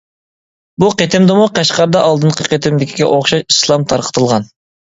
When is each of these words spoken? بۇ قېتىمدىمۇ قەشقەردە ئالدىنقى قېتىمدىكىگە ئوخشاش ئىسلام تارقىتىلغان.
بۇ 0.83 0.87
قېتىمدىمۇ 1.01 1.45
قەشقەردە 1.59 2.03
ئالدىنقى 2.07 2.49
قېتىمدىكىگە 2.49 3.13
ئوخشاش 3.13 3.47
ئىسلام 3.47 3.89
تارقىتىلغان. 3.95 4.53